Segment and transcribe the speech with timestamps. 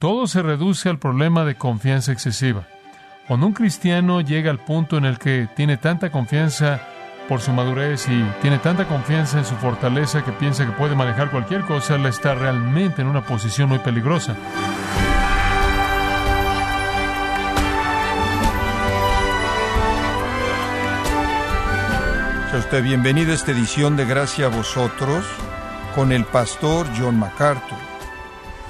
[0.00, 2.66] Todo se reduce al problema de confianza excesiva.
[3.28, 6.80] Cuando un cristiano llega al punto en el que tiene tanta confianza
[7.28, 11.30] por su madurez y tiene tanta confianza en su fortaleza que piensa que puede manejar
[11.30, 14.34] cualquier cosa, él está realmente en una posición muy peligrosa.
[22.82, 25.26] Bienvenido a esta edición de Gracia a vosotros
[25.94, 27.89] con el pastor John MacArthur.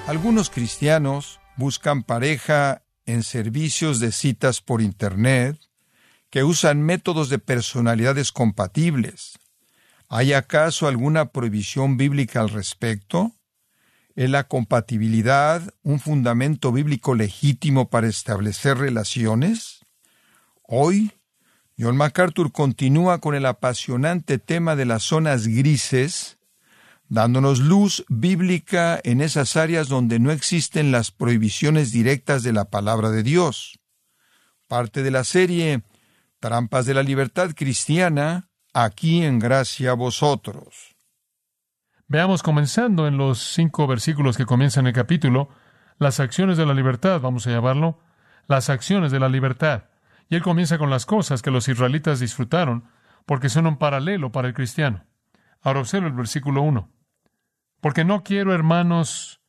[0.07, 5.59] Algunos cristianos buscan pareja en servicios de citas por Internet
[6.31, 9.39] que usan métodos de personalidades compatibles.
[10.09, 13.33] ¿Hay acaso alguna prohibición bíblica al respecto?
[14.17, 19.81] ¿Es la compatibilidad un fundamento bíblico legítimo para establecer relaciones?
[20.63, 21.13] Hoy
[21.79, 26.37] John MacArthur continúa con el apasionante tema de las zonas grises,
[27.11, 33.11] dándonos luz bíblica en esas áreas donde no existen las prohibiciones directas de la palabra
[33.11, 33.81] de Dios.
[34.69, 35.83] Parte de la serie
[36.39, 40.95] Trampas de la Libertad Cristiana, aquí en gracia a vosotros.
[42.07, 45.49] Veamos comenzando en los cinco versículos que comienzan el capítulo,
[45.99, 47.99] las acciones de la libertad, vamos a llamarlo,
[48.47, 49.85] las acciones de la libertad.
[50.29, 52.85] Y él comienza con las cosas que los israelitas disfrutaron,
[53.27, 55.05] porque son un paralelo para el cristiano.
[55.61, 57.00] Ahora observa el versículo 1.
[57.81, 59.41] Porque no quiero, hermanos,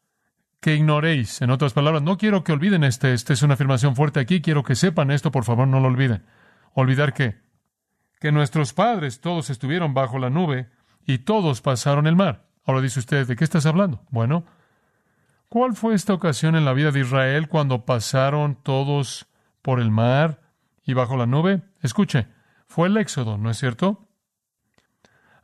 [0.59, 1.41] que ignoréis.
[1.41, 3.13] En otras palabras, no quiero que olviden este.
[3.13, 4.41] Esta es una afirmación fuerte aquí.
[4.41, 6.23] Quiero que sepan esto, por favor, no lo olviden.
[6.73, 7.41] ¿Olvidar qué?
[8.19, 10.69] Que nuestros padres todos estuvieron bajo la nube
[11.05, 12.45] y todos pasaron el mar.
[12.63, 14.03] Ahora dice usted, ¿de qué estás hablando?
[14.11, 14.45] Bueno,
[15.49, 19.27] ¿cuál fue esta ocasión en la vida de Israel cuando pasaron todos
[19.61, 20.41] por el mar
[20.83, 22.27] y bajo la nube, escuche,
[22.67, 24.07] fue el Éxodo, ¿no es cierto?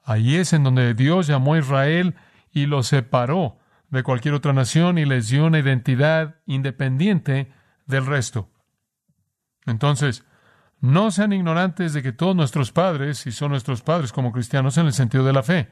[0.03, 2.15] Ahí es en donde Dios llamó a Israel
[2.51, 3.59] y lo separó
[3.89, 7.51] de cualquier otra nación y les dio una identidad independiente
[7.85, 8.49] del resto.
[9.65, 10.25] Entonces,
[10.79, 14.86] no sean ignorantes de que todos nuestros padres, y son nuestros padres como cristianos en
[14.86, 15.71] el sentido de la fe,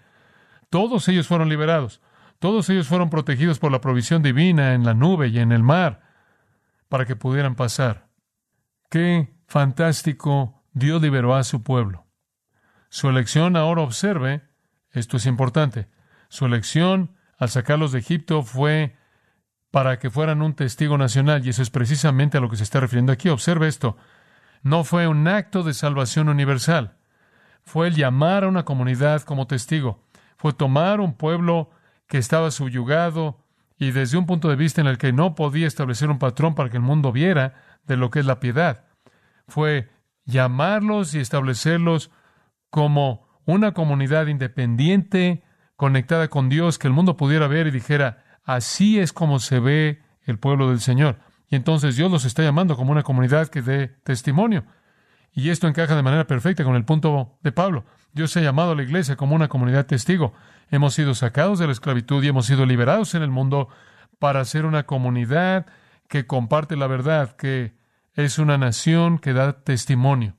[0.70, 2.02] todos ellos fueron liberados,
[2.40, 6.02] todos ellos fueron protegidos por la provisión divina en la nube y en el mar
[6.90, 8.08] para que pudieran pasar.
[8.90, 12.08] Qué fantástico, Dios liberó a su pueblo.
[12.90, 14.44] Su elección, ahora observe,
[14.92, 15.90] esto es importante,
[16.30, 18.96] su elección al sacarlos de Egipto fue
[19.72, 22.80] para que fueran un testigo nacional, y eso es precisamente a lo que se está
[22.80, 23.28] refiriendo aquí.
[23.30, 23.98] Observe esto,
[24.64, 26.96] no fue un acto de salvación universal,
[27.64, 30.02] fue el llamar a una comunidad como testigo,
[30.38, 31.72] fue tomar un pueblo
[32.08, 33.44] que estaba subyugado
[33.78, 36.70] y desde un punto de vista en el que no podía establecer un patrón para
[36.70, 38.86] que el mundo viera de lo que es la piedad
[39.48, 39.90] fue
[40.26, 42.12] llamarlos y establecerlos
[42.70, 45.44] como una comunidad independiente,
[45.76, 50.02] conectada con Dios, que el mundo pudiera ver y dijera, así es como se ve
[50.24, 51.20] el pueblo del Señor.
[51.50, 54.66] Y entonces Dios los está llamando como una comunidad que dé testimonio.
[55.34, 57.86] Y esto encaja de manera perfecta con el punto de Pablo.
[58.14, 60.34] Dios ha llamado a la iglesia como una comunidad testigo.
[60.72, 63.68] Hemos sido sacados de la esclavitud y hemos sido liberados en el mundo
[64.18, 65.66] para ser una comunidad
[66.08, 67.76] que comparte la verdad, que
[68.14, 70.36] es una nación que da testimonio.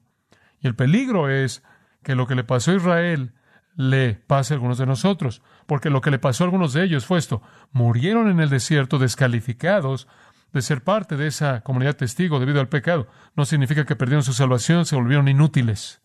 [0.60, 1.62] Y el peligro es
[2.02, 3.34] que lo que le pasó a Israel
[3.76, 7.06] le pase a algunos de nosotros, porque lo que le pasó a algunos de ellos
[7.06, 7.42] fue esto,
[7.72, 10.08] murieron en el desierto descalificados
[10.52, 13.08] de ser parte de esa comunidad testigo debido al pecado.
[13.34, 16.00] No significa que perdieron su salvación, se volvieron inútiles.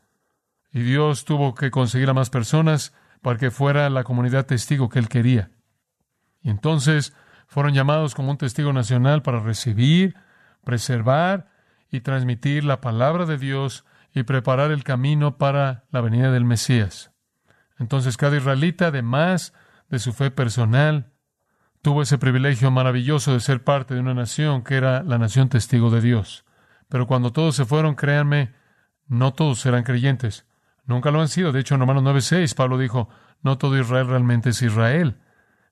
[0.74, 5.00] Y Dios tuvo que conseguir a más personas para que fuera la comunidad testigo que
[5.00, 5.52] él quería.
[6.42, 7.14] Y entonces
[7.48, 10.16] fueron llamados como un testigo nacional para recibir,
[10.64, 11.50] preservar
[11.90, 17.11] y transmitir la palabra de Dios y preparar el camino para la venida del Mesías.
[17.82, 19.54] Entonces cada israelita, además
[19.90, 21.12] de su fe personal,
[21.82, 25.90] tuvo ese privilegio maravilloso de ser parte de una nación que era la nación testigo
[25.90, 26.46] de Dios.
[26.90, 28.54] Pero cuando todos se fueron, créanme,
[29.08, 30.46] no todos eran creyentes.
[30.86, 31.52] Nunca lo han sido.
[31.52, 33.10] De hecho, en Romanos 9:6, Pablo dijo,
[33.42, 35.18] no todo Israel realmente es Israel.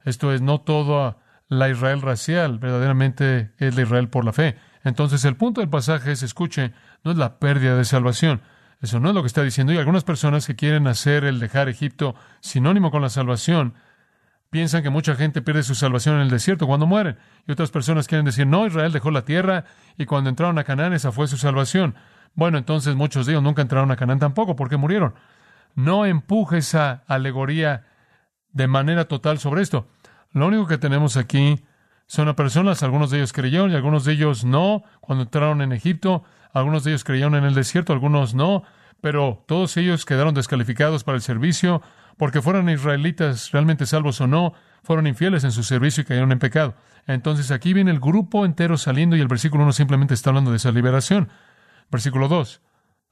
[0.03, 4.57] Esto es, no toda la Israel racial verdaderamente es la Israel por la fe.
[4.83, 6.73] Entonces el punto del pasaje es, escuche,
[7.03, 8.41] no es la pérdida de salvación.
[8.81, 9.73] Eso no es lo que está diciendo.
[9.73, 13.73] Y algunas personas que quieren hacer el dejar Egipto sinónimo con la salvación,
[14.49, 17.17] piensan que mucha gente pierde su salvación en el desierto cuando mueren.
[17.47, 19.65] Y otras personas quieren decir, no, Israel dejó la tierra
[19.97, 21.95] y cuando entraron a Canaán esa fue su salvación.
[22.35, 25.13] Bueno, entonces muchos de ellos nunca entraron a Canaán tampoco porque murieron.
[25.75, 27.85] No empuje esa alegoría
[28.51, 29.87] de manera total sobre esto.
[30.31, 31.63] Lo único que tenemos aquí
[32.07, 36.23] son personas, algunos de ellos creyeron y algunos de ellos no, cuando entraron en Egipto,
[36.53, 38.63] algunos de ellos creyeron en el desierto, algunos no,
[39.01, 41.81] pero todos ellos quedaron descalificados para el servicio
[42.17, 44.53] porque fueron israelitas realmente salvos o no,
[44.83, 46.75] fueron infieles en su servicio y cayeron en pecado.
[47.07, 50.57] Entonces aquí viene el grupo entero saliendo y el versículo 1 simplemente está hablando de
[50.57, 51.29] esa liberación.
[51.89, 52.61] Versículo 2.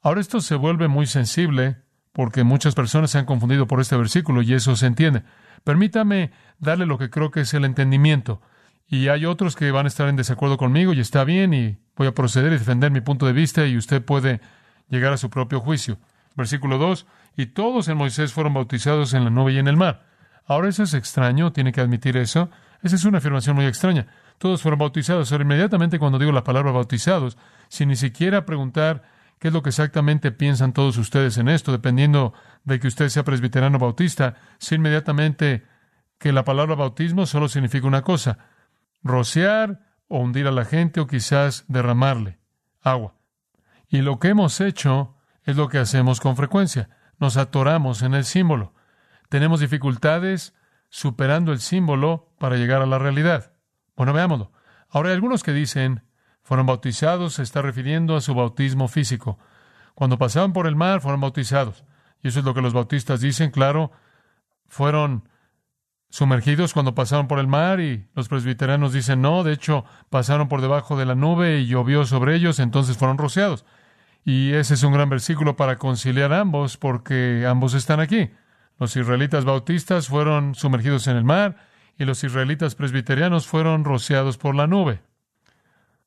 [0.02, 1.78] Ahora esto se vuelve muy sensible
[2.12, 5.24] porque muchas personas se han confundido por este versículo y eso se entiende.
[5.64, 8.42] Permítame darle lo que creo que es el entendimiento.
[8.88, 12.08] Y hay otros que van a estar en desacuerdo conmigo y está bien y voy
[12.08, 14.40] a proceder y defender mi punto de vista y usted puede
[14.88, 15.98] llegar a su propio juicio.
[16.36, 17.08] Versículo 2.
[17.36, 20.06] Y todos en Moisés fueron bautizados en la nube y en el mar.
[20.46, 22.50] Ahora eso es extraño, tiene que admitir eso.
[22.84, 24.08] Esa es una afirmación muy extraña.
[24.38, 25.32] Todos fueron bautizados.
[25.32, 29.04] Ahora inmediatamente cuando digo la palabra bautizados, sin ni siquiera preguntar
[29.40, 32.34] qué es lo que exactamente piensan todos ustedes en esto, dependiendo
[32.64, 35.66] de que usted sea presbiterano bautista, sé inmediatamente
[36.18, 38.38] que la palabra bautismo solo significa una cosa,
[39.04, 42.40] rociar o hundir a la gente o quizás derramarle
[42.82, 43.16] agua.
[43.90, 46.90] Y lo que hemos hecho es lo que hacemos con frecuencia.
[47.20, 48.74] Nos atoramos en el símbolo.
[49.30, 50.54] Tenemos dificultades
[50.90, 53.54] superando el símbolo para llegar a la realidad.
[53.96, 54.52] Bueno, veámoslo.
[54.90, 56.04] Ahora hay algunos que dicen,
[56.44, 59.38] fueron bautizados, se está refiriendo a su bautismo físico.
[59.96, 61.84] Cuando pasaban por el mar, fueron bautizados.
[62.22, 63.92] Y eso es lo que los bautistas dicen, claro,
[64.68, 65.28] fueron
[66.10, 70.62] sumergidos cuando pasaron por el mar y los presbiterianos dicen no, de hecho pasaron por
[70.62, 73.66] debajo de la nube y llovió sobre ellos, entonces fueron rociados.
[74.24, 78.30] Y ese es un gran versículo para conciliar ambos porque ambos están aquí.
[78.80, 81.56] Los israelitas bautistas fueron sumergidos en el mar
[81.98, 85.02] y los israelitas presbiterianos fueron rociados por la nube.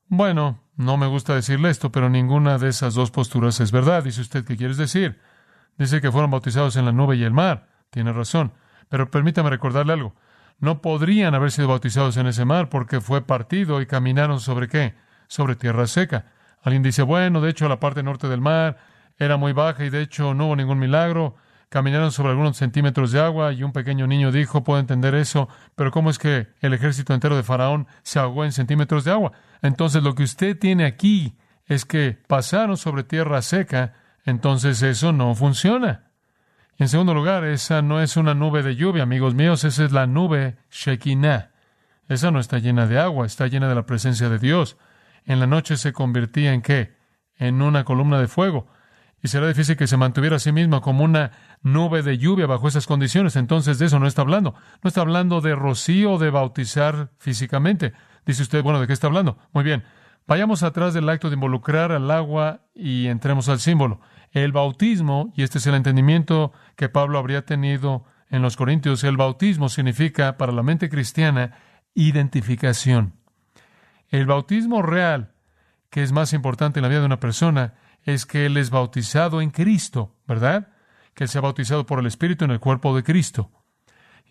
[0.07, 4.05] Bueno, no me gusta decirle esto, pero ninguna de esas dos posturas es verdad.
[4.05, 5.21] Dice usted, ¿qué quieres decir?
[5.79, 7.69] Dice que fueron bautizados en la nube y el mar.
[7.91, 8.53] Tiene razón.
[8.91, 10.15] Pero permítame recordarle algo.
[10.59, 14.95] No podrían haber sido bautizados en ese mar porque fue partido y caminaron sobre qué?
[15.27, 16.27] Sobre tierra seca.
[16.63, 18.77] Alguien dice, bueno, de hecho la parte norte del mar
[19.17, 21.37] era muy baja y de hecho no hubo ningún milagro.
[21.71, 25.93] Caminaron sobre algunos centímetros de agua y un pequeño niño dijo, puedo entender eso, pero
[25.93, 29.33] ¿cómo es que el ejército entero de Faraón se ahogó en centímetros de agua?
[29.63, 33.95] Entonces lo que usted tiene aquí es que pasaron sobre tierra seca,
[34.25, 36.10] entonces eso no funciona.
[36.81, 40.07] En segundo lugar, esa no es una nube de lluvia, amigos míos, esa es la
[40.07, 41.51] nube Shekinah.
[42.09, 44.79] Esa no está llena de agua, está llena de la presencia de Dios.
[45.27, 46.97] En la noche se convertía en qué?
[47.37, 48.67] En una columna de fuego.
[49.23, 52.67] Y será difícil que se mantuviera a sí misma como una nube de lluvia bajo
[52.67, 53.37] esas condiciones.
[53.37, 54.55] Entonces de eso no está hablando.
[54.83, 57.93] No está hablando de rocío, de bautizar físicamente.
[58.25, 59.37] Dice usted, bueno, ¿de qué está hablando?
[59.53, 59.85] Muy bien.
[60.31, 64.01] Vayamos atrás del acto de involucrar al agua y entremos al símbolo.
[64.31, 69.17] El bautismo, y este es el entendimiento que Pablo habría tenido en los Corintios, el
[69.17, 71.59] bautismo significa para la mente cristiana
[71.95, 73.15] identificación.
[74.09, 75.33] El bautismo real,
[75.91, 77.75] que es más importante en la vida de una persona,
[78.05, 80.69] es que él es bautizado en Cristo, ¿verdad?
[81.13, 83.51] Que él sea bautizado por el Espíritu en el cuerpo de Cristo.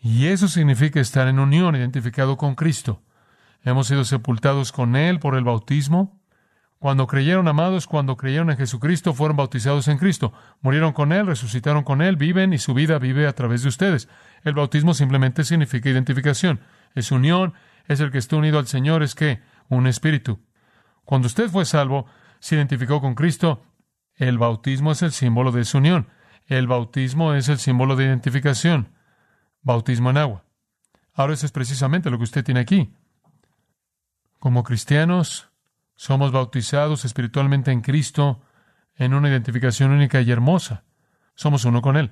[0.01, 3.01] Y eso significa estar en unión, identificado con Cristo.
[3.63, 6.19] Hemos sido sepultados con Él por el bautismo,
[6.79, 10.31] cuando creyeron, amados, cuando creyeron en Jesucristo, fueron bautizados en Cristo.
[10.61, 14.07] Murieron con Él, resucitaron con Él, viven y su vida vive a través de ustedes.
[14.43, 16.61] El bautismo simplemente significa identificación.
[16.95, 17.53] Es unión,
[17.89, 20.39] es el que está unido al Señor, es que un espíritu.
[21.03, 22.05] Cuando usted fue salvo,
[22.39, 23.61] se identificó con Cristo.
[24.15, 26.07] El bautismo es el símbolo de su unión.
[26.47, 28.93] El bautismo es el símbolo de identificación.
[29.61, 30.45] Bautismo en agua.
[31.13, 32.93] Ahora eso es precisamente lo que usted tiene aquí.
[34.39, 35.49] Como cristianos,
[35.95, 38.41] somos bautizados espiritualmente en Cristo
[38.95, 40.83] en una identificación única y hermosa.
[41.35, 42.11] Somos uno con Él.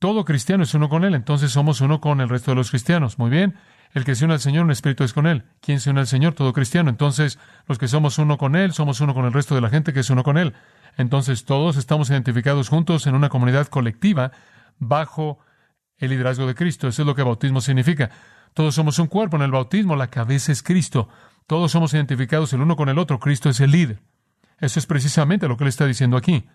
[0.00, 3.18] Todo cristiano es uno con Él, entonces somos uno con el resto de los cristianos.
[3.18, 3.56] Muy bien,
[3.92, 5.44] el que se une al Señor, un espíritu es con Él.
[5.60, 6.34] ¿Quién se une al Señor?
[6.34, 6.90] Todo cristiano.
[6.90, 9.92] Entonces, los que somos uno con Él, somos uno con el resto de la gente
[9.92, 10.54] que es uno con Él.
[10.96, 14.32] Entonces, todos estamos identificados juntos en una comunidad colectiva
[14.78, 15.38] bajo
[15.98, 16.88] el liderazgo de Cristo.
[16.88, 18.10] Eso es lo que bautismo significa.
[18.54, 21.08] Todos somos un cuerpo en el bautismo, la cabeza es Cristo.
[21.46, 23.18] Todos somos identificados el uno con el otro.
[23.18, 24.00] Cristo es el líder.
[24.58, 26.48] Eso es precisamente lo que le está diciendo aquí.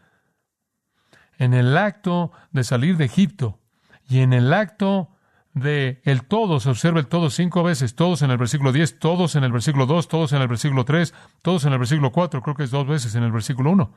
[1.38, 3.60] En el acto de salir de Egipto
[4.08, 5.10] y en el acto
[5.54, 9.36] de el todo, se observa el todo cinco veces, todos en el versículo 10, todos
[9.36, 12.56] en el versículo 2, todos en el versículo 3, todos en el versículo 4, creo
[12.56, 13.94] que es dos veces en el versículo 1.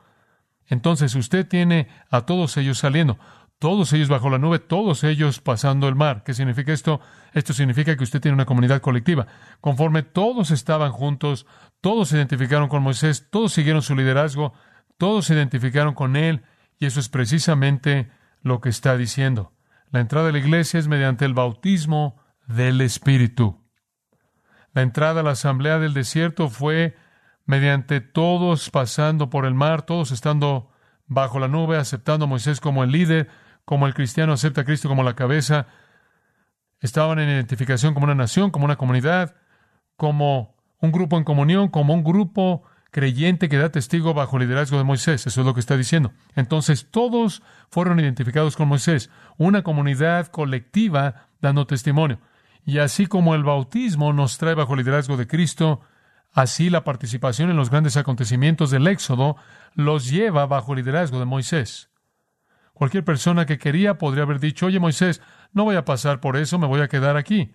[0.67, 3.19] Entonces usted tiene a todos ellos saliendo
[3.59, 6.23] todos ellos bajo la nube, todos ellos pasando el mar.
[6.23, 7.01] ¿Qué significa esto?
[7.33, 9.27] Esto significa que usted tiene una comunidad colectiva.
[9.59, 11.45] Conforme todos estaban juntos,
[11.81, 14.53] todos se identificaron con Moisés, todos siguieron su liderazgo,
[14.97, 16.43] todos se identificaron con él,
[16.79, 18.09] y eso es precisamente
[18.41, 19.53] lo que está diciendo.
[19.91, 23.61] La entrada a la iglesia es mediante el bautismo del Espíritu.
[24.73, 26.95] La entrada a la asamblea del desierto fue
[27.45, 30.71] mediante todos pasando por el mar, todos estando
[31.07, 33.29] bajo la nube, aceptando a Moisés como el líder,
[33.69, 35.67] como el cristiano acepta a Cristo como la cabeza,
[36.79, 39.35] estaban en identificación como una nación, como una comunidad,
[39.95, 44.79] como un grupo en comunión, como un grupo creyente que da testigo bajo el liderazgo
[44.79, 45.27] de Moisés.
[45.27, 46.13] Eso es lo que está diciendo.
[46.35, 52.17] Entonces todos fueron identificados con Moisés, una comunidad colectiva dando testimonio.
[52.65, 55.81] Y así como el bautismo nos trae bajo el liderazgo de Cristo,
[56.33, 59.35] así la participación en los grandes acontecimientos del Éxodo
[59.75, 61.89] los lleva bajo el liderazgo de Moisés.
[62.79, 65.21] Cualquier persona que quería podría haber dicho, oye Moisés,
[65.51, 67.53] no voy a pasar por eso, me voy a quedar aquí.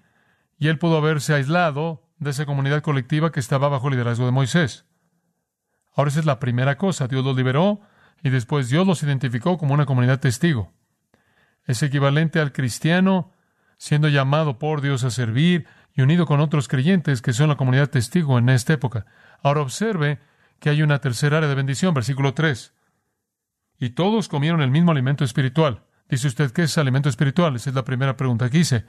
[0.58, 4.32] Y él pudo haberse aislado de esa comunidad colectiva que estaba bajo el liderazgo de
[4.32, 4.84] Moisés.
[5.96, 7.08] Ahora esa es la primera cosa.
[7.08, 7.80] Dios los liberó
[8.22, 10.74] y después Dios los identificó como una comunidad testigo.
[11.64, 13.32] Es equivalente al cristiano
[13.78, 17.88] siendo llamado por Dios a servir y unido con otros creyentes que son la comunidad
[17.88, 19.06] testigo en esta época.
[19.42, 20.20] Ahora observe
[20.60, 22.73] que hay una tercera área de bendición, versículo 3.
[23.78, 25.82] Y todos comieron el mismo alimento espiritual.
[26.08, 27.56] Dice usted, ¿qué es alimento espiritual?
[27.56, 28.84] Esa es la primera pregunta que hice.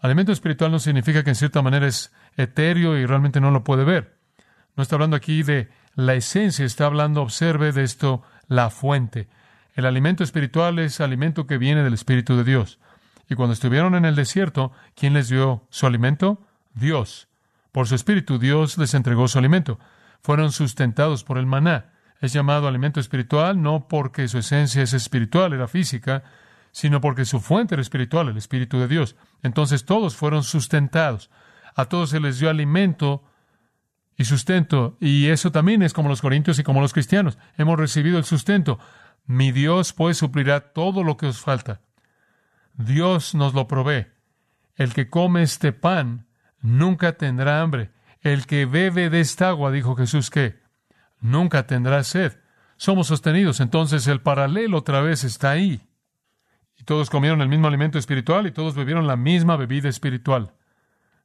[0.00, 3.84] Alimento espiritual no significa que en cierta manera es etéreo y realmente no lo puede
[3.84, 4.18] ver.
[4.76, 9.28] No está hablando aquí de la esencia, está hablando, observe de esto, la fuente.
[9.74, 12.78] El alimento espiritual es alimento que viene del Espíritu de Dios.
[13.28, 16.46] Y cuando estuvieron en el desierto, ¿quién les dio su alimento?
[16.74, 17.28] Dios.
[17.72, 19.78] Por su Espíritu, Dios les entregó su alimento.
[20.22, 21.92] Fueron sustentados por el maná.
[22.20, 26.24] Es llamado alimento espiritual no porque su esencia es espiritual, era física,
[26.72, 29.16] sino porque su fuente era espiritual, el Espíritu de Dios.
[29.42, 31.30] Entonces todos fueron sustentados.
[31.74, 33.24] A todos se les dio alimento
[34.16, 34.96] y sustento.
[35.00, 37.38] Y eso también es como los corintios y como los cristianos.
[37.56, 38.78] Hemos recibido el sustento.
[39.26, 41.80] Mi Dios pues suplirá todo lo que os falta.
[42.74, 44.06] Dios nos lo provee.
[44.74, 46.26] El que come este pan
[46.60, 47.90] nunca tendrá hambre.
[48.20, 50.60] El que bebe de esta agua, dijo Jesús, que
[51.20, 52.38] nunca tendrá sed.
[52.76, 53.60] Somos sostenidos.
[53.60, 55.80] Entonces el paralelo otra vez está ahí.
[56.76, 60.54] Y todos comieron el mismo alimento espiritual y todos bebieron la misma bebida espiritual.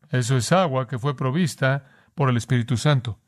[0.10, 1.86] Eso es agua que fue provista
[2.16, 3.20] por el Espíritu Santo.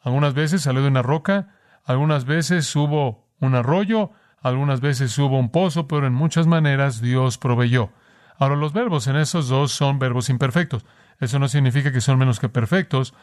[0.00, 5.50] Algunas veces salió de una roca, algunas veces hubo un arroyo, algunas veces hubo un
[5.50, 7.90] pozo, pero en muchas maneras Dios proveyó.
[8.38, 10.84] Ahora los verbos en esos dos son verbos imperfectos.
[11.20, 13.14] Eso no significa que son menos que perfectos.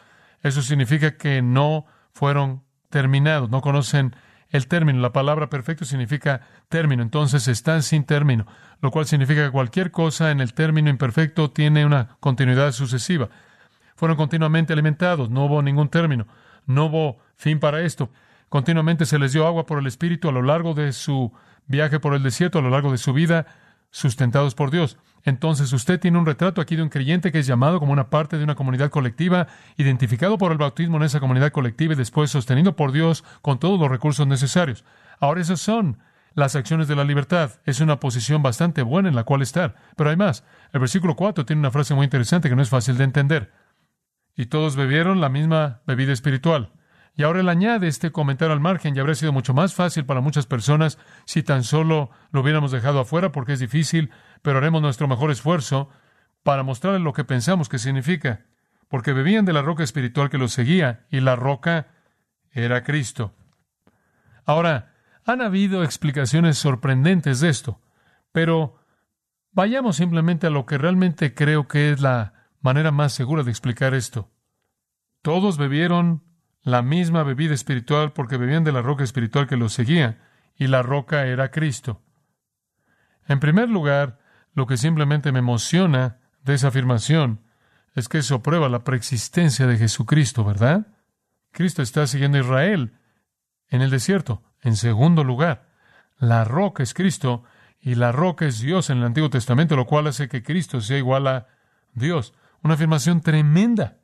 [0.42, 4.14] Eso significa que no fueron terminados, no conocen
[4.50, 5.00] el término.
[5.00, 8.46] La palabra perfecto significa término, entonces están sin término,
[8.82, 13.30] lo cual significa que cualquier cosa en el término imperfecto tiene una continuidad sucesiva.
[13.96, 16.26] Fueron continuamente alimentados, no hubo ningún término,
[16.66, 18.10] no hubo fin para esto.
[18.48, 21.32] Continuamente se les dio agua por el Espíritu a lo largo de su
[21.66, 23.46] viaje por el desierto, a lo largo de su vida,
[23.90, 24.98] sustentados por Dios.
[25.24, 28.38] Entonces usted tiene un retrato aquí de un creyente que es llamado como una parte
[28.38, 32.76] de una comunidad colectiva, identificado por el bautismo en esa comunidad colectiva y después sostenido
[32.76, 34.84] por Dios con todos los recursos necesarios.
[35.18, 35.98] Ahora esas son
[36.34, 37.52] las acciones de la libertad.
[37.64, 39.76] Es una posición bastante buena en la cual estar.
[39.96, 40.44] Pero hay más.
[40.72, 43.52] El versículo 4 tiene una frase muy interesante que no es fácil de entender.
[44.36, 46.72] Y todos bebieron la misma bebida espiritual.
[47.16, 50.20] Y ahora él añade este comentario al margen y habría sido mucho más fácil para
[50.20, 54.10] muchas personas si tan solo lo hubiéramos dejado afuera porque es difícil,
[54.42, 55.90] pero haremos nuestro mejor esfuerzo
[56.42, 58.46] para mostrarle lo que pensamos que significa.
[58.88, 61.88] Porque bebían de la roca espiritual que los seguía y la roca
[62.50, 63.34] era Cristo.
[64.44, 67.80] Ahora, han habido explicaciones sorprendentes de esto,
[68.32, 68.80] pero
[69.52, 73.94] vayamos simplemente a lo que realmente creo que es la manera más segura de explicar
[73.94, 74.30] esto.
[75.22, 76.24] Todos bebieron
[76.62, 80.18] la misma bebida espiritual porque bebían de la roca espiritual que los seguía,
[80.56, 82.02] y la roca era Cristo.
[83.26, 84.18] En primer lugar,
[84.52, 87.40] lo que simplemente me emociona de esa afirmación
[87.94, 90.88] es que eso prueba la preexistencia de Jesucristo, ¿verdad?
[91.52, 92.98] Cristo está siguiendo a Israel
[93.68, 94.42] en el desierto.
[94.62, 95.68] En segundo lugar,
[96.18, 97.44] la roca es Cristo
[97.80, 100.98] y la roca es Dios en el Antiguo Testamento, lo cual hace que Cristo sea
[100.98, 101.46] igual a
[101.94, 102.34] Dios.
[102.62, 103.96] Una afirmación tremenda.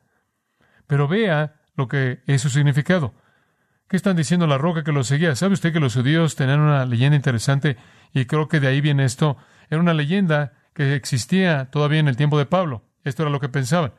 [0.87, 3.13] Pero vea lo que es su significado.
[3.87, 5.33] ¿Qué están diciendo la roca que los seguía?
[5.35, 7.77] ¿Sabe usted que los judíos tenían una leyenda interesante?
[8.13, 9.37] Y creo que de ahí viene esto.
[9.69, 12.83] Era una leyenda que existía todavía en el tiempo de Pablo.
[13.05, 13.93] Esto era lo que pensaban.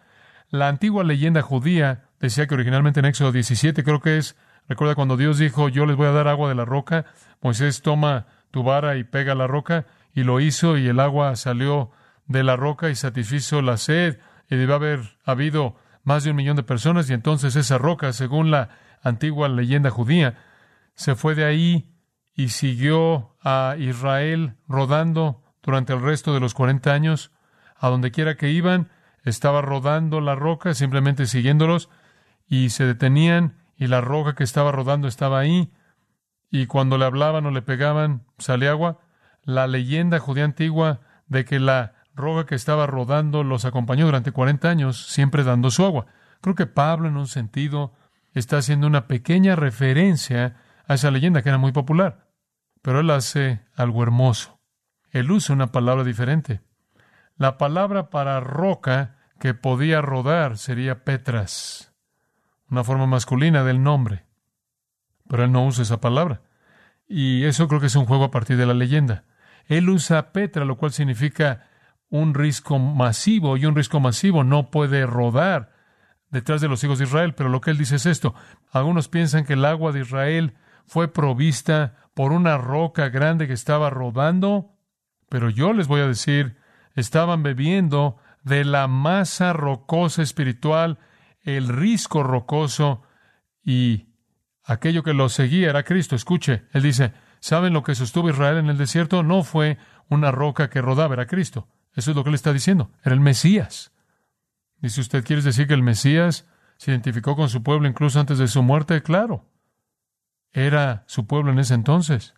[0.50, 4.36] La antigua leyenda judía decía que originalmente en Éxodo 17, creo que es,
[4.68, 7.06] recuerda cuando Dios dijo, yo les voy a dar agua de la roca,
[7.40, 11.90] Moisés toma tu vara y pega la roca, y lo hizo, y el agua salió
[12.26, 14.18] de la roca y satisfizo la sed,
[14.50, 15.76] y debe haber habido
[16.08, 18.70] más de un millón de personas y entonces esa roca, según la
[19.02, 20.38] antigua leyenda judía,
[20.94, 21.94] se fue de ahí
[22.34, 27.30] y siguió a Israel rodando durante el resto de los 40 años.
[27.76, 28.90] A donde quiera que iban,
[29.22, 31.90] estaba rodando la roca, simplemente siguiéndolos,
[32.48, 35.70] y se detenían y la roca que estaba rodando estaba ahí,
[36.50, 38.98] y cuando le hablaban o le pegaban, sale agua.
[39.44, 44.68] la leyenda judía antigua de que la roca que estaba rodando los acompañó durante 40
[44.68, 46.06] años, siempre dando su agua.
[46.42, 47.94] Creo que Pablo, en un sentido,
[48.34, 50.56] está haciendo una pequeña referencia
[50.86, 52.28] a esa leyenda que era muy popular.
[52.82, 54.60] Pero él hace algo hermoso.
[55.10, 56.60] Él usa una palabra diferente.
[57.36, 61.94] La palabra para roca que podía rodar sería Petras,
[62.68, 64.24] una forma masculina del nombre.
[65.28, 66.42] Pero él no usa esa palabra.
[67.06, 69.24] Y eso creo que es un juego a partir de la leyenda.
[69.66, 71.67] Él usa Petra, lo cual significa
[72.10, 75.72] un risco masivo, y un risco masivo no puede rodar
[76.30, 78.34] detrás de los hijos de Israel, pero lo que él dice es esto.
[78.70, 80.54] Algunos piensan que el agua de Israel
[80.86, 84.74] fue provista por una roca grande que estaba rodando,
[85.28, 86.56] pero yo les voy a decir,
[86.94, 90.98] estaban bebiendo de la masa rocosa espiritual,
[91.42, 93.02] el risco rocoso,
[93.62, 94.08] y
[94.64, 96.16] aquello que lo seguía era Cristo.
[96.16, 99.22] Escuche, él dice, ¿saben lo que sostuvo Israel en el desierto?
[99.22, 101.68] No fue una roca que rodaba, era Cristo.
[101.94, 102.90] Eso es lo que él está diciendo.
[103.02, 103.92] Era el Mesías.
[104.80, 108.46] Dice usted, ¿quiere decir que el Mesías se identificó con su pueblo incluso antes de
[108.48, 109.02] su muerte?
[109.02, 109.44] Claro.
[110.52, 112.34] Era su pueblo en ese entonces.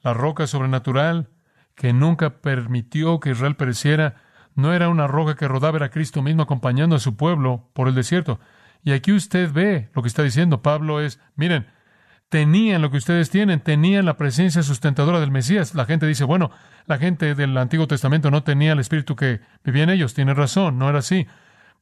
[0.00, 1.30] La roca sobrenatural
[1.74, 4.22] que nunca permitió que Israel pereciera
[4.54, 7.94] no era una roca que rodaba, era Cristo mismo acompañando a su pueblo por el
[7.94, 8.38] desierto.
[8.84, 11.66] Y aquí usted ve lo que está diciendo Pablo es, miren,
[12.34, 15.76] tenían lo que ustedes tienen, tenían la presencia sustentadora del Mesías.
[15.76, 16.50] La gente dice, bueno,
[16.84, 20.14] la gente del Antiguo Testamento no tenía el espíritu que vivía en ellos.
[20.14, 21.28] Tiene razón, no era así.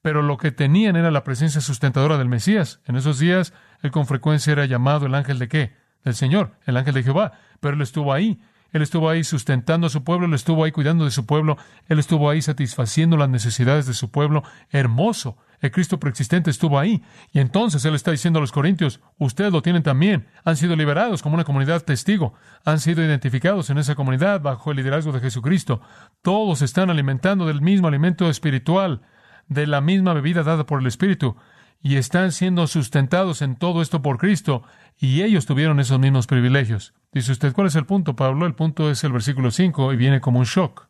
[0.03, 2.83] Pero lo que tenían era la presencia sustentadora del Mesías.
[2.85, 5.73] En esos días, él con frecuencia era llamado el ángel de qué?
[6.05, 7.33] Del Señor, el ángel de Jehová.
[7.61, 8.39] Pero él estuvo ahí.
[8.73, 11.99] Él estuvo ahí sustentando a su pueblo, él estuvo ahí cuidando de su pueblo, él
[11.99, 14.43] estuvo ahí satisfaciendo las necesidades de su pueblo.
[14.71, 15.37] Hermoso.
[15.63, 17.03] El Cristo preexistente estuvo ahí.
[17.33, 20.27] Y entonces Él está diciendo a los corintios, ustedes lo tienen también.
[20.45, 22.35] Han sido liberados como una comunidad testigo.
[22.65, 25.81] Han sido identificados en esa comunidad bajo el liderazgo de Jesucristo.
[26.21, 29.03] Todos están alimentando del mismo alimento espiritual,
[29.49, 31.37] de la misma bebida dada por el Espíritu.
[31.83, 34.63] Y están siendo sustentados en todo esto por Cristo.
[34.97, 36.95] Y ellos tuvieron esos mismos privilegios.
[37.13, 38.47] Dice usted, ¿cuál es el punto, Pablo?
[38.47, 40.87] El punto es el versículo 5 y viene como un shock.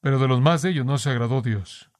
[0.00, 1.90] Pero de los más de ellos no se agradó Dios.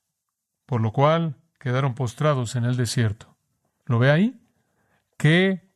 [0.67, 3.39] Por lo cual quedaron postrados en el desierto.
[3.87, 4.39] ¿Lo ve ahí?
[5.17, 5.71] ¡Qué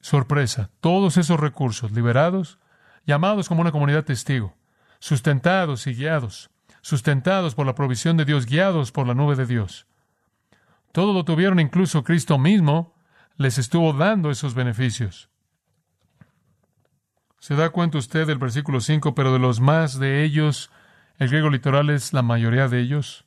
[0.00, 0.70] sorpresa!
[0.80, 2.58] Todos esos recursos liberados,
[3.06, 4.54] llamados como una comunidad testigo,
[4.98, 6.50] sustentados y guiados,
[6.82, 9.86] sustentados por la provisión de Dios, guiados por la nube de Dios.
[10.96, 12.94] Todo lo tuvieron, incluso Cristo mismo
[13.36, 15.28] les estuvo dando esos beneficios.
[17.38, 20.70] Se da cuenta usted del versículo 5, pero de los más de ellos,
[21.18, 23.26] el griego literal es la mayoría de ellos,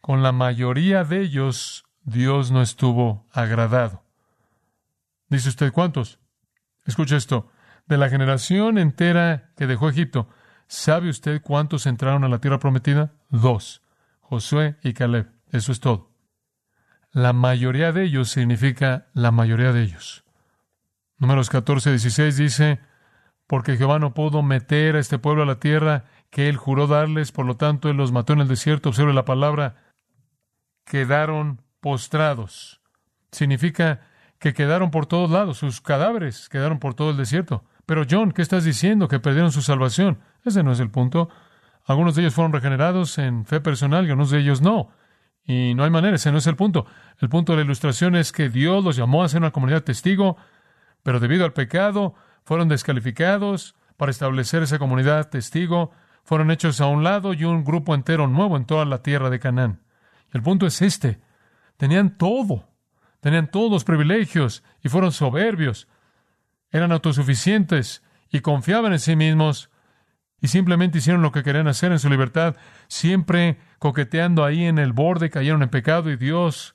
[0.00, 4.04] con la mayoría de ellos Dios no estuvo agradado.
[5.28, 6.20] Dice usted, ¿cuántos?
[6.84, 7.50] Escucha esto.
[7.86, 10.28] De la generación entera que dejó Egipto,
[10.68, 13.12] ¿sabe usted cuántos entraron a la tierra prometida?
[13.28, 13.82] Dos.
[14.20, 15.35] Josué y Caleb.
[15.56, 16.10] Eso es todo.
[17.12, 20.24] La mayoría de ellos significa la mayoría de ellos.
[21.18, 22.80] Números 14, 16 dice,
[23.46, 27.32] porque Jehová no pudo meter a este pueblo a la tierra que él juró darles,
[27.32, 28.90] por lo tanto él los mató en el desierto.
[28.90, 29.76] Observe la palabra
[30.84, 32.80] quedaron postrados.
[33.32, 34.00] Significa
[34.38, 37.64] que quedaron por todos lados, sus cadáveres quedaron por todo el desierto.
[37.86, 39.08] Pero John, ¿qué estás diciendo?
[39.08, 40.18] Que perdieron su salvación.
[40.44, 41.28] Ese no es el punto.
[41.84, 44.90] Algunos de ellos fueron regenerados en fe personal y algunos de ellos no.
[45.46, 46.86] Y no hay manera, ese no es el punto.
[47.20, 50.36] El punto de la ilustración es que Dios los llamó a ser una comunidad testigo,
[51.02, 55.92] pero debido al pecado fueron descalificados para establecer esa comunidad testigo,
[56.24, 59.38] fueron hechos a un lado y un grupo entero nuevo en toda la tierra de
[59.38, 59.80] Canaán.
[60.32, 61.20] El punto es este.
[61.76, 62.68] Tenían todo.
[63.20, 65.88] Tenían todos los privilegios y fueron soberbios.
[66.70, 69.70] Eran autosuficientes y confiaban en sí mismos
[70.40, 72.56] y simplemente hicieron lo que querían hacer en su libertad,
[72.88, 76.74] siempre coqueteando ahí en el borde, cayeron en pecado y Dios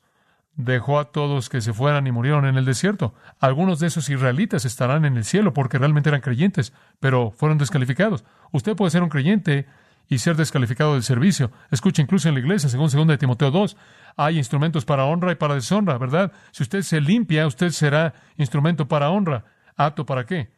[0.55, 3.13] dejó a todos que se fueran y murieron en el desierto.
[3.39, 8.25] Algunos de esos israelitas estarán en el cielo porque realmente eran creyentes, pero fueron descalificados.
[8.51, 9.67] Usted puede ser un creyente
[10.07, 11.51] y ser descalificado del servicio.
[11.71, 13.77] Escucha, incluso en la iglesia, según 2 de Timoteo 2,
[14.17, 16.33] hay instrumentos para honra y para deshonra, ¿verdad?
[16.51, 19.45] Si usted se limpia, usted será instrumento para honra.
[19.77, 20.51] ¿Apto para qué?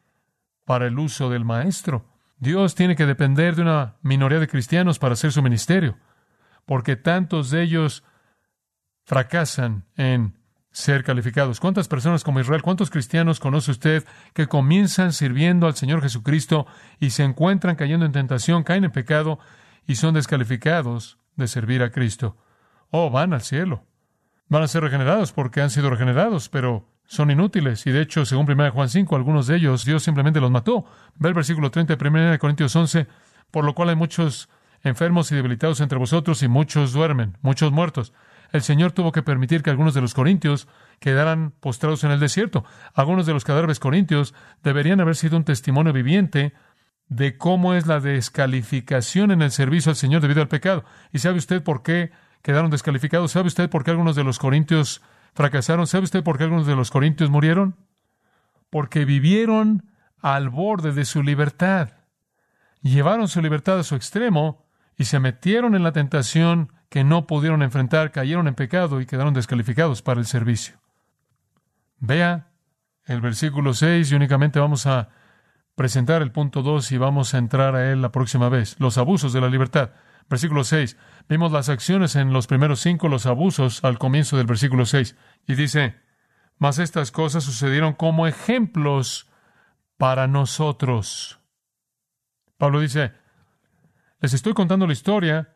[0.65, 2.12] Para el uso del maestro.
[2.37, 5.97] Dios tiene que depender de una minoría de cristianos para hacer su ministerio,
[6.65, 8.03] porque tantos de ellos
[9.05, 10.37] fracasan en
[10.71, 11.59] ser calificados.
[11.59, 16.65] ¿Cuántas personas como Israel, cuántos cristianos conoce usted que comienzan sirviendo al Señor Jesucristo
[16.99, 19.39] y se encuentran cayendo en tentación, caen en pecado
[19.85, 22.37] y son descalificados de servir a Cristo?
[22.89, 23.85] Oh, van al cielo.
[24.47, 27.85] Van a ser regenerados porque han sido regenerados, pero son inútiles.
[27.85, 30.85] Y de hecho, según 1 Juan 5, algunos de ellos Dios simplemente los mató.
[31.15, 33.07] Ve el versículo 30 de 1 Corintios 11,
[33.51, 34.49] por lo cual hay muchos
[34.83, 38.13] enfermos y debilitados entre vosotros y muchos duermen, muchos muertos.
[38.51, 40.67] El Señor tuvo que permitir que algunos de los corintios
[40.99, 42.65] quedaran postrados en el desierto.
[42.93, 46.53] Algunos de los cadáveres corintios deberían haber sido un testimonio viviente
[47.09, 50.83] de cómo es la descalificación en el servicio al Señor debido al pecado.
[51.11, 53.31] ¿Y sabe usted por qué quedaron descalificados?
[53.31, 55.01] ¿Sabe usted por qué algunos de los corintios
[55.33, 55.87] fracasaron?
[55.87, 57.75] ¿Sabe usted por qué algunos de los corintios murieron?
[58.69, 61.89] Porque vivieron al borde de su libertad.
[62.81, 64.65] Llevaron su libertad a su extremo
[64.97, 69.33] y se metieron en la tentación que no pudieron enfrentar, cayeron en pecado y quedaron
[69.33, 70.79] descalificados para el servicio.
[71.99, 72.51] Vea
[73.05, 75.09] el versículo 6 y únicamente vamos a
[75.75, 78.75] presentar el punto 2 y vamos a entrar a él la próxima vez.
[78.79, 79.91] Los abusos de la libertad.
[80.29, 80.97] Versículo 6.
[81.29, 85.15] Vimos las acciones en los primeros cinco, los abusos al comienzo del versículo 6.
[85.47, 85.95] Y dice,
[86.57, 89.29] mas estas cosas sucedieron como ejemplos
[89.97, 91.39] para nosotros.
[92.57, 93.13] Pablo dice,
[94.19, 95.53] les estoy contando la historia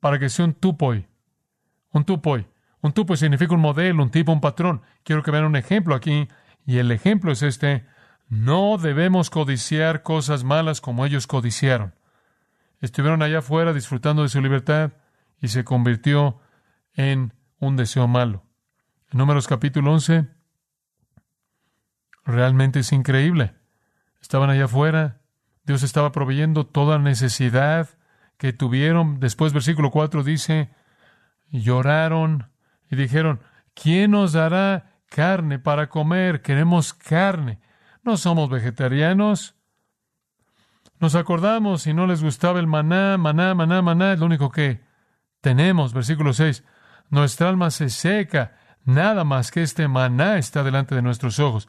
[0.00, 1.06] para que sea un tupoi.
[1.92, 2.46] Un tupoi.
[2.80, 4.82] Un tupoi significa un modelo, un tipo, un patrón.
[5.02, 6.28] Quiero que vean un ejemplo aquí.
[6.64, 7.86] Y el ejemplo es este.
[8.28, 11.94] No debemos codiciar cosas malas como ellos codiciaron.
[12.80, 14.92] Estuvieron allá afuera disfrutando de su libertad
[15.40, 16.40] y se convirtió
[16.94, 18.44] en un deseo malo.
[19.10, 20.28] Números capítulo 11,
[22.24, 23.54] realmente es increíble.
[24.20, 25.20] Estaban allá afuera,
[25.64, 27.88] Dios estaba proveyendo toda necesidad
[28.36, 29.20] que tuvieron.
[29.20, 30.70] Después, versículo 4 dice,
[31.50, 32.50] lloraron
[32.90, 33.40] y dijeron,
[33.74, 36.42] ¿quién nos dará carne para comer?
[36.42, 37.60] Queremos carne.
[38.02, 39.57] No somos vegetarianos.
[41.00, 44.80] Nos acordamos si no les gustaba el maná, maná, maná, maná, es lo único que
[45.40, 45.92] tenemos.
[45.92, 46.64] Versículo 6.
[47.10, 51.68] Nuestra alma se seca, nada más que este maná está delante de nuestros ojos.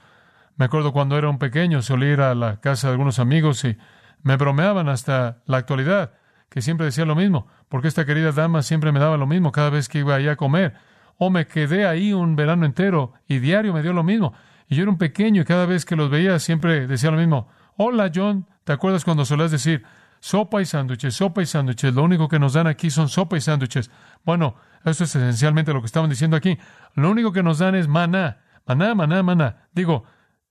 [0.56, 3.78] Me acuerdo cuando era un pequeño, solía ir a la casa de algunos amigos y
[4.24, 6.14] me bromeaban hasta la actualidad
[6.50, 9.70] que siempre decía lo mismo, porque esta querida dama siempre me daba lo mismo cada
[9.70, 10.74] vez que iba allá a comer.
[11.18, 14.34] O me quedé ahí un verano entero y diario me dio lo mismo.
[14.68, 17.50] Y yo era un pequeño y cada vez que los veía siempre decía lo mismo.
[17.82, 19.86] Hola John, ¿te acuerdas cuando solías decir
[20.20, 21.94] sopa y sándwiches, sopa y sándwiches?
[21.94, 23.90] Lo único que nos dan aquí son sopa y sándwiches.
[24.26, 26.58] Bueno, eso es esencialmente lo que estaban diciendo aquí.
[26.96, 29.70] Lo único que nos dan es maná, maná, maná, maná.
[29.72, 30.04] Digo,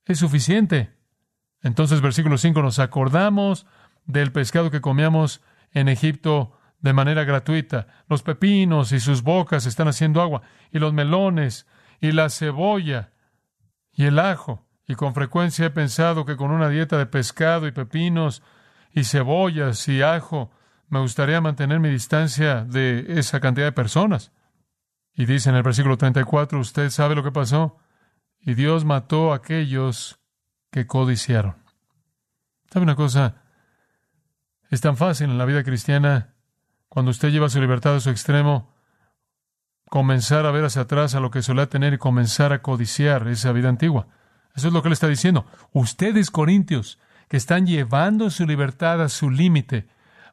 [0.05, 0.95] es suficiente.
[1.61, 3.67] Entonces, versículo 5, nos acordamos
[4.07, 7.85] del pescado que comíamos en Egipto de manera gratuita.
[8.07, 11.67] Los pepinos y sus bocas están haciendo agua, y los melones,
[12.01, 13.11] y la cebolla,
[13.93, 14.67] y el ajo.
[14.89, 18.41] Y con frecuencia he pensado que con una dieta de pescado y pepinos
[18.91, 20.49] y cebollas y ajo,
[20.87, 24.31] me gustaría mantener mi distancia de esa cantidad de personas.
[25.13, 27.77] Y dice en el versículo 34, usted sabe lo que pasó.
[28.41, 30.19] Y Dios mató a aquellos
[30.71, 31.57] que codiciaron.
[32.73, 33.43] ¿Sabe una cosa?
[34.71, 36.33] Es tan fácil en la vida cristiana,
[36.87, 38.73] cuando usted lleva su libertad a su extremo,
[39.87, 43.51] comenzar a ver hacia atrás a lo que solía tener y comenzar a codiciar esa
[43.51, 44.07] vida antigua.
[44.59, 45.45] Eso es lo que le está diciendo.
[45.71, 49.87] Ustedes, corintios, que están llevando su libertad a su límite,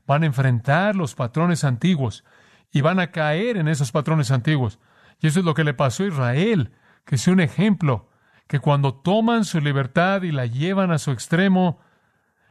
[0.04, 2.24] van a enfrentar los patrones antiguos
[2.72, 4.80] y van a caer en esos patrones antiguos.
[5.20, 6.72] Y eso es lo que le pasó a Israel,
[7.04, 8.10] que es un ejemplo,
[8.48, 11.80] que cuando toman su libertad y la llevan a su extremo,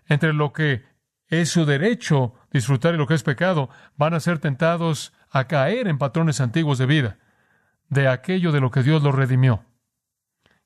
[0.08, 0.86] entre lo que
[1.28, 5.90] es su derecho disfrutar de lo que es pecado, van a ser tentados a caer
[5.90, 7.18] en patrones antiguos de vida,
[7.90, 9.66] de aquello de lo que Dios los redimió.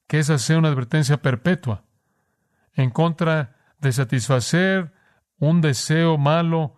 [0.10, 1.86] Que esa sea una advertencia perpetua
[2.74, 4.92] en contra de satisfacer
[5.38, 6.76] un deseo malo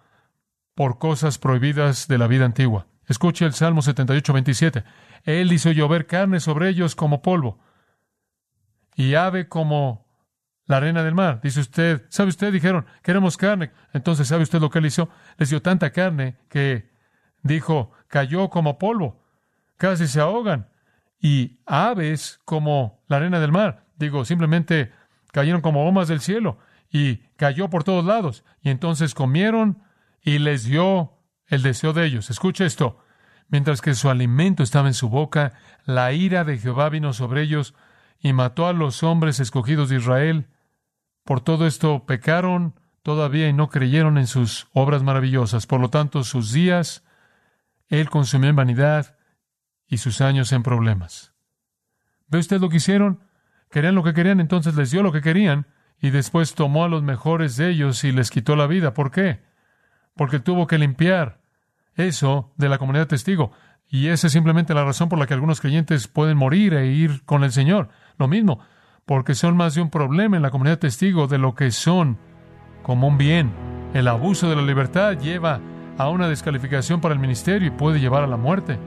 [0.76, 2.88] por cosas prohibidas de la vida antigua.
[3.08, 4.84] Escuche el Salmo 78, 27.
[5.24, 7.60] Él hizo llover carne sobre ellos como polvo
[8.96, 10.08] y ave como
[10.66, 11.40] la arena del mar.
[11.42, 12.52] Dice usted, ¿sabe usted?
[12.52, 13.72] Dijeron, queremos carne.
[13.94, 15.10] Entonces, ¿sabe usted lo que él hizo?
[15.38, 16.92] Les dio tanta carne que
[17.44, 19.24] dijo, cayó como polvo.
[19.78, 20.71] Casi se ahogan.
[21.22, 23.86] Y aves como la arena del mar.
[23.98, 24.92] Digo, simplemente
[25.32, 26.58] cayeron como bombas del cielo.
[26.90, 28.44] Y cayó por todos lados.
[28.62, 29.84] Y entonces comieron
[30.22, 31.14] y les dio
[31.48, 32.30] el deseo de ellos.
[32.30, 32.98] Escuche esto.
[33.50, 35.54] Mientras que su alimento estaba en su boca,
[35.86, 37.76] la ira de Jehová vino sobre ellos
[38.20, 40.48] y mató a los hombres escogidos de Israel.
[41.26, 45.68] Por todo esto pecaron todavía y no creyeron en sus obras maravillosas.
[45.68, 47.04] Por lo tanto, sus días
[47.90, 49.18] Él consumió en vanidad
[49.92, 51.34] y sus años en problemas.
[52.30, 53.20] ¿Ve usted lo que hicieron?
[53.70, 55.68] Querían lo que querían, entonces les dio lo que querían
[56.02, 58.94] y después tomó a los mejores de ellos y les quitó la vida.
[58.94, 59.42] ¿Por qué?
[60.16, 61.42] Porque tuvo que limpiar
[61.96, 63.52] eso de la comunidad testigo.
[63.88, 67.24] Y esa es simplemente la razón por la que algunos creyentes pueden morir e ir
[67.26, 67.90] con el Señor.
[68.18, 68.60] lo mismo,
[69.06, 72.18] porque son más de un problema en la comunidad testigo de lo que son
[72.82, 73.52] como un bien.
[73.94, 75.60] El abuso de la libertad lleva
[75.98, 78.80] a una descalificación para el ministerio y puede llevar a la muerte.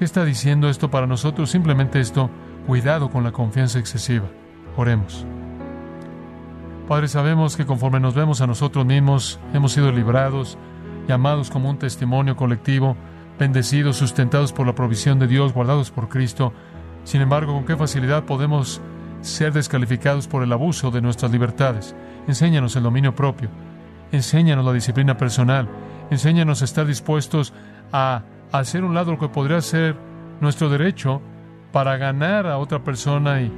[0.00, 1.50] ¿Qué está diciendo esto para nosotros?
[1.50, 2.30] Simplemente esto,
[2.66, 4.24] cuidado con la confianza excesiva.
[4.78, 5.26] Oremos.
[6.88, 10.56] Padre, sabemos que conforme nos vemos a nosotros mismos, hemos sido librados,
[11.06, 12.96] llamados como un testimonio colectivo,
[13.38, 16.54] bendecidos, sustentados por la provisión de Dios, guardados por Cristo.
[17.04, 18.80] Sin embargo, con qué facilidad podemos
[19.20, 21.94] ser descalificados por el abuso de nuestras libertades.
[22.26, 23.50] Enséñanos el dominio propio,
[24.12, 25.68] enséñanos la disciplina personal,
[26.10, 27.52] enséñanos a estar dispuestos
[27.92, 29.96] a hacer un lado lo que podría ser
[30.40, 31.20] nuestro derecho
[31.72, 33.52] para ganar a otra persona y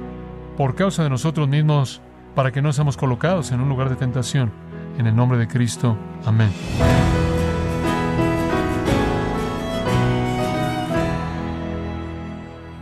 [0.57, 2.01] por causa de nosotros mismos
[2.35, 4.51] para que no seamos colocados en un lugar de tentación.
[4.97, 5.97] En el nombre de Cristo.
[6.25, 6.51] Amén.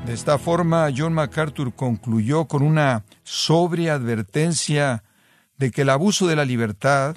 [0.06, 5.06] De esta forma, John MacArthur concluyó con una sobria advertencia
[5.58, 7.16] de que el abuso de la libertad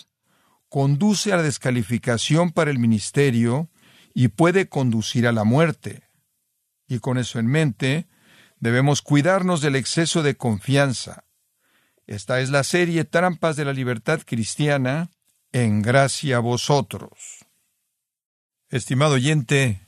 [0.68, 3.68] conduce a la descalificación para el ministerio
[4.14, 6.05] y puede conducir a la muerte.
[6.87, 8.07] Y con eso en mente,
[8.61, 11.24] debemos cuidarnos del exceso de confianza.
[12.07, 15.11] Esta es la serie Trampas de la Libertad Cristiana,
[15.53, 17.46] en gracia a vosotros.
[18.68, 19.87] Estimado oyente,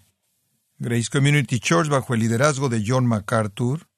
[0.79, 3.89] Grace Community Church, bajo el liderazgo de John MacArthur,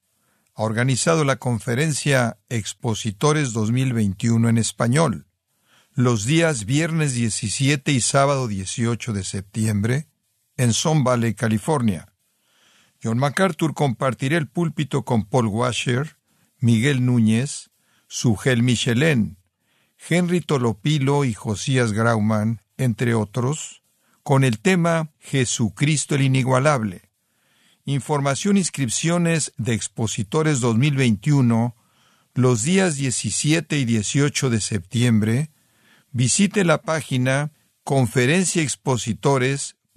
[0.54, 5.26] ha organizado la conferencia Expositores 2021 en español,
[5.92, 10.08] los días viernes 17 y sábado 18 de septiembre,
[10.58, 12.12] en Son Valley, California.
[13.02, 16.18] John MacArthur compartirá el púlpito con Paul Washer,
[16.58, 17.70] Miguel Núñez,
[18.08, 19.38] Sugel Michelén,
[20.08, 23.82] Henry Tolopilo y Josías Grauman, entre otros,
[24.22, 27.10] con el tema Jesucristo el Inigualable.
[27.84, 31.74] Información e inscripciones de Expositores 2021
[32.38, 35.50] los días 17 y 18 de septiembre.
[36.12, 37.52] Visite la página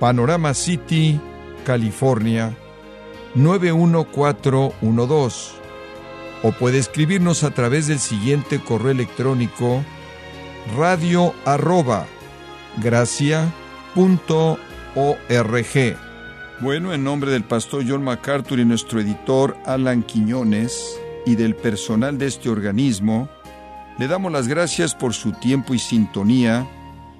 [0.00, 1.20] Panorama City,
[1.64, 2.56] California
[3.34, 5.60] 91412.
[6.42, 9.84] O puede escribirnos a través del siguiente correo electrónico
[10.76, 12.06] radio arroba
[16.60, 22.16] Bueno, en nombre del pastor John MacArthur y nuestro editor Alan Quiñones y del personal
[22.16, 23.28] de este organismo,
[23.98, 26.66] le damos las gracias por su tiempo y sintonía,